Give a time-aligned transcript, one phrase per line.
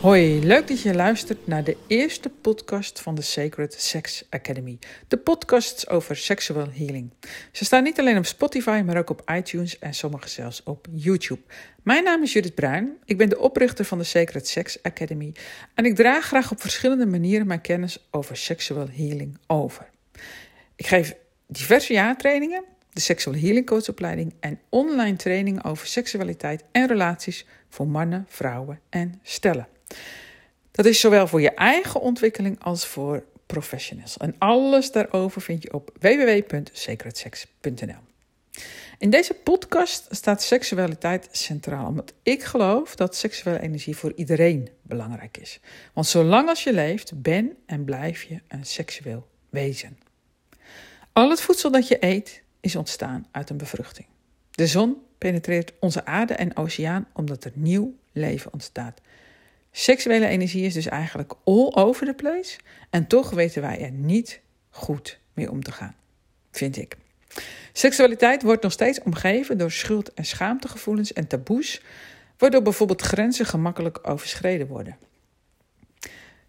[0.00, 4.78] Hoi, leuk dat je luistert naar de eerste podcast van de Sacred Sex Academy.
[5.08, 7.10] De podcasts over sexual healing.
[7.52, 11.40] Ze staan niet alleen op Spotify, maar ook op iTunes en sommige zelfs op YouTube.
[11.82, 12.96] Mijn naam is Judith Bruin.
[13.04, 15.32] Ik ben de oprichter van de Sacred Sex Academy.
[15.74, 19.90] En ik draag graag op verschillende manieren mijn kennis over sexual healing over.
[20.76, 21.14] Ik geef
[21.46, 28.26] diverse jaartrainingen, de Sexual Healing Coachopleiding en online trainingen over seksualiteit en relaties voor mannen,
[28.28, 29.68] vrouwen en stellen.
[30.70, 34.16] Dat is zowel voor je eigen ontwikkeling als voor professionals.
[34.16, 38.00] En alles daarover vind je op www.secretsex.nl.
[38.98, 45.36] In deze podcast staat seksualiteit centraal, omdat ik geloof dat seksuele energie voor iedereen belangrijk
[45.36, 45.60] is.
[45.92, 49.98] Want zolang als je leeft, ben en blijf je een seksueel wezen.
[51.12, 54.06] Al het voedsel dat je eet is ontstaan uit een bevruchting.
[54.50, 59.00] De zon penetreert onze aarde en oceaan omdat er nieuw leven ontstaat.
[59.70, 62.58] Seksuele energie is dus eigenlijk all over the place.
[62.90, 65.94] En toch weten wij er niet goed mee om te gaan,
[66.50, 66.96] vind ik.
[67.72, 71.82] Seksualiteit wordt nog steeds omgeven door schuld- en schaamtegevoelens en taboes,
[72.38, 74.96] waardoor bijvoorbeeld grenzen gemakkelijk overschreden worden.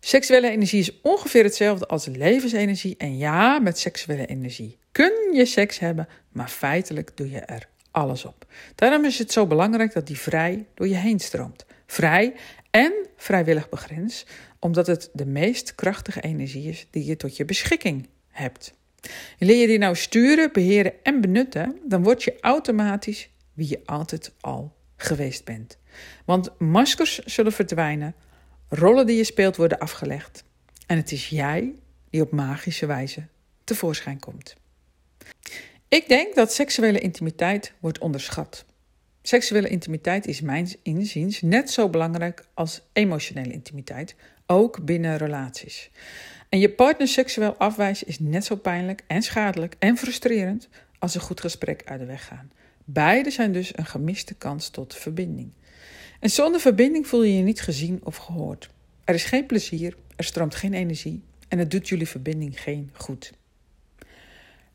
[0.00, 2.94] Seksuele energie is ongeveer hetzelfde als levensenergie.
[2.96, 8.24] En ja, met seksuele energie kun je seks hebben, maar feitelijk doe je er alles
[8.24, 8.46] op.
[8.74, 11.64] Daarom is het zo belangrijk dat die vrij door je heen stroomt.
[11.86, 12.34] Vrij
[12.70, 18.08] en vrijwillig begrensd, omdat het de meest krachtige energie is die je tot je beschikking
[18.28, 18.74] hebt.
[19.38, 24.32] leer je die nou sturen, beheren en benutten, dan word je automatisch wie je altijd
[24.40, 25.78] al geweest bent.
[26.24, 28.14] Want maskers zullen verdwijnen,
[28.68, 30.44] rollen die je speelt worden afgelegd
[30.86, 31.74] en het is jij
[32.10, 33.26] die op magische wijze
[33.64, 34.56] tevoorschijn komt.
[35.92, 38.64] Ik denk dat seksuele intimiteit wordt onderschat.
[39.22, 44.14] Seksuele intimiteit is mijns inziens net zo belangrijk als emotionele intimiteit,
[44.46, 45.90] ook binnen relaties.
[46.48, 51.20] En je partner seksueel afwijzen is net zo pijnlijk en schadelijk en frustrerend als een
[51.20, 52.52] goed gesprek uit de weg gaan.
[52.84, 55.52] Beide zijn dus een gemiste kans tot verbinding.
[56.20, 58.70] En zonder verbinding voel je je niet gezien of gehoord.
[59.04, 63.32] Er is geen plezier, er stroomt geen energie en het doet jullie verbinding geen goed.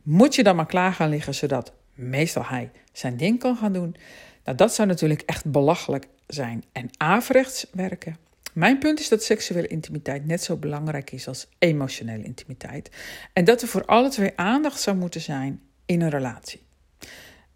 [0.07, 3.95] Moet je dan maar klaar gaan liggen zodat meestal hij zijn ding kan gaan doen?
[4.43, 8.17] Nou, dat zou natuurlijk echt belachelijk zijn en averechts werken.
[8.53, 12.89] Mijn punt is dat seksuele intimiteit net zo belangrijk is als emotionele intimiteit.
[13.33, 16.61] En dat er voor alle twee aandacht zou moeten zijn in een relatie.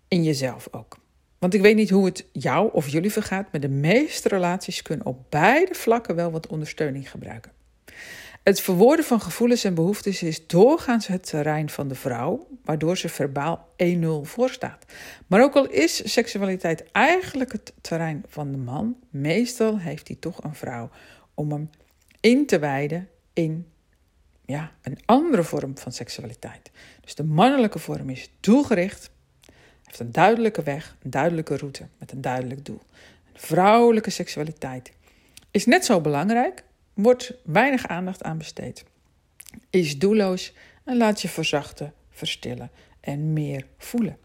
[0.08, 0.98] In jezelf ook.
[1.40, 5.06] Want ik weet niet hoe het jou of jullie vergaat, maar de meeste relaties kunnen
[5.06, 7.52] op beide vlakken wel wat ondersteuning gebruiken.
[8.44, 13.10] Het verwoorden van gevoelens en behoeftes is doorgaans het terrein van de vrouw, waardoor ze
[13.10, 14.86] verbaal 1-0 voorstaat.
[15.28, 20.44] Maar ook al is seksualiteit eigenlijk het terrein van de man, meestal heeft hij toch
[20.44, 20.90] een vrouw
[21.34, 21.70] om hem
[22.20, 23.68] in te wijden in
[24.46, 26.72] ja, een andere vorm van seksualiteit.
[27.02, 29.10] Dus de mannelijke vorm is doelgericht,
[29.84, 32.82] heeft een duidelijke weg, een duidelijke route met een duidelijk doel.
[33.34, 34.92] Vrouwelijke seksualiteit
[35.52, 36.64] is net zo belangrijk,
[36.94, 38.84] wordt weinig aandacht aan besteed.
[39.70, 40.54] Is doelloos
[40.84, 44.18] en laat je verzachten, verstillen en meer voelen.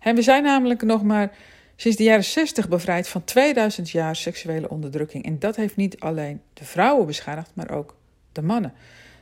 [0.00, 1.36] En we zijn namelijk nog maar
[1.76, 5.24] sinds de jaren 60 bevrijd van 2000 jaar seksuele onderdrukking.
[5.24, 7.96] En dat heeft niet alleen de vrouwen beschadigd, maar ook
[8.32, 8.72] de mannen.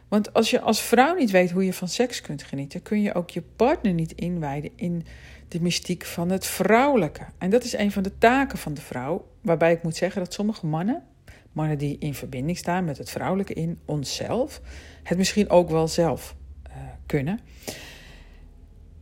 [0.09, 3.14] Want als je als vrouw niet weet hoe je van seks kunt genieten, kun je
[3.14, 5.06] ook je partner niet inwijden in
[5.49, 7.26] de mystiek van het vrouwelijke.
[7.38, 10.32] En dat is een van de taken van de vrouw, waarbij ik moet zeggen dat
[10.32, 11.03] sommige mannen
[11.52, 14.60] mannen die in verbinding staan met het vrouwelijke in onszelf,
[15.02, 16.34] het misschien ook wel zelf
[16.68, 16.76] uh,
[17.06, 17.40] kunnen.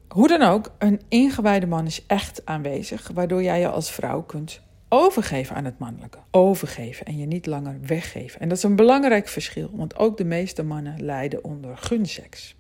[0.09, 4.63] Hoe dan ook, een ingewijde man is echt aanwezig, waardoor jij je als vrouw kunt
[4.89, 6.19] overgeven aan het mannelijke.
[6.31, 8.41] Overgeven en je niet langer weggeven.
[8.41, 12.55] En dat is een belangrijk verschil, want ook de meeste mannen lijden onder gunseks.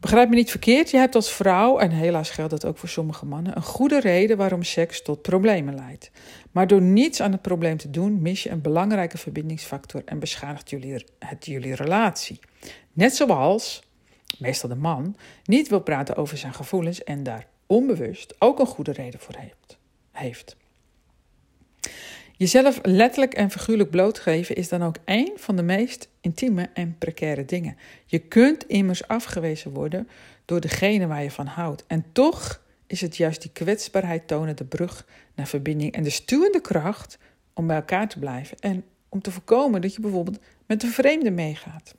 [0.00, 3.26] Begrijp me niet verkeerd, je hebt als vrouw, en helaas geldt dat ook voor sommige
[3.26, 6.10] mannen, een goede reden waarom seks tot problemen leidt.
[6.50, 10.70] Maar door niets aan het probleem te doen, mis je een belangrijke verbindingsfactor en beschadigt
[10.70, 12.38] jullie, het jullie relatie.
[12.92, 13.82] Net zoals,
[14.38, 18.92] meestal de man, niet wil praten over zijn gevoelens en daar onbewust ook een goede
[18.92, 19.34] reden voor
[20.12, 20.56] heeft.
[22.36, 27.44] Jezelf letterlijk en figuurlijk blootgeven is dan ook één van de meest intieme en precaire
[27.44, 27.76] dingen.
[28.06, 30.08] Je kunt immers afgewezen worden
[30.44, 31.84] door degene waar je van houdt.
[31.86, 36.60] En toch is het juist die kwetsbaarheid tonen de brug naar verbinding en de stuwende
[36.60, 37.18] kracht
[37.54, 41.30] om bij elkaar te blijven en om te voorkomen dat je bijvoorbeeld met een vreemde
[41.30, 41.94] meegaat.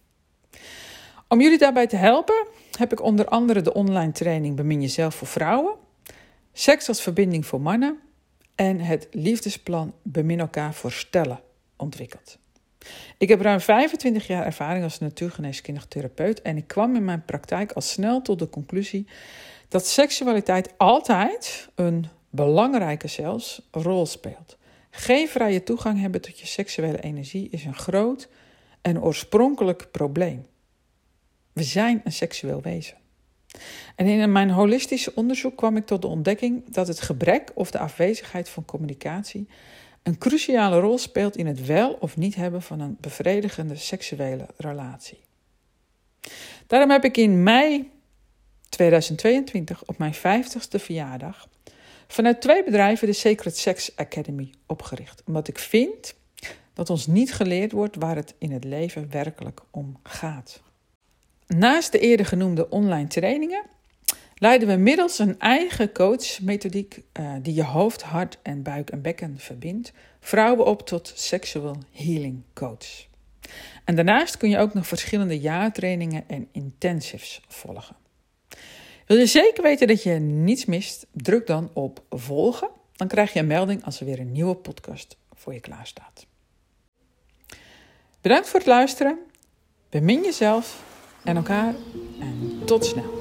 [1.27, 2.47] Om jullie daarbij te helpen
[2.77, 5.75] heb ik onder andere de online training Bemin jezelf voor vrouwen,
[6.53, 7.99] Seks als verbinding voor mannen
[8.55, 11.39] en het liefdesplan Bemin elkaar voor stellen
[11.77, 12.37] ontwikkeld.
[13.17, 17.71] Ik heb ruim 25 jaar ervaring als natuurgeneeskundig therapeut en ik kwam in mijn praktijk
[17.71, 19.07] al snel tot de conclusie
[19.71, 24.57] dat seksualiteit altijd een belangrijke zelfs rol speelt.
[24.89, 28.29] Geen vrije toegang hebben tot je seksuele energie is een groot
[28.81, 30.45] en oorspronkelijk probleem.
[31.53, 32.97] We zijn een seksueel wezen.
[33.95, 37.79] En in mijn holistische onderzoek kwam ik tot de ontdekking dat het gebrek of de
[37.79, 39.47] afwezigheid van communicatie
[40.03, 45.19] een cruciale rol speelt in het wel of niet hebben van een bevredigende seksuele relatie.
[46.67, 47.91] Daarom heb ik in mei
[48.81, 51.47] 2022 op mijn 50ste verjaardag
[52.07, 55.23] vanuit twee bedrijven de Sacred Sex Academy opgericht.
[55.25, 56.15] Omdat ik vind
[56.73, 60.61] dat ons niet geleerd wordt waar het in het leven werkelijk om gaat.
[61.47, 63.63] Naast de eerder genoemde online trainingen
[64.35, 69.37] leiden we middels een eigen coachmethodiek uh, die je hoofd, hart en buik en bekken
[69.37, 73.07] verbindt, vrouwen op tot sexual healing coach.
[73.85, 77.99] En daarnaast kun je ook nog verschillende jaartrainingen en intensives volgen.
[79.05, 81.05] Wil je zeker weten dat je niets mist?
[81.11, 82.69] Druk dan op volgen.
[82.95, 86.25] Dan krijg je een melding als er weer een nieuwe podcast voor je klaar staat.
[88.21, 89.19] Bedankt voor het luisteren.
[89.89, 90.83] Bemin jezelf
[91.23, 91.75] en elkaar
[92.19, 93.20] en tot snel.